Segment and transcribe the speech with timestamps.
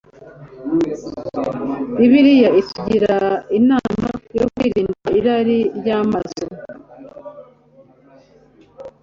[1.97, 3.17] bibiliya itugira
[3.57, 6.45] inama yo kwirinda irari ry'amaso